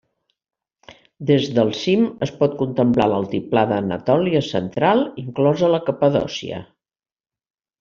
Des 1.31 1.43
del 1.57 1.69
cim 1.81 2.07
es 2.27 2.31
pot 2.39 2.55
contemplar 2.63 3.07
l'altiplà 3.13 3.67
d'Anatòlia 3.73 4.43
central, 4.49 5.05
inclosa 5.27 5.71
la 5.77 5.83
Capadòcia. 5.93 6.67